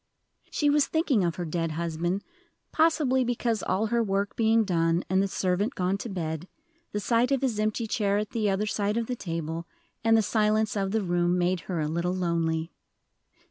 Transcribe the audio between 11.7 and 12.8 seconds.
a little lonely.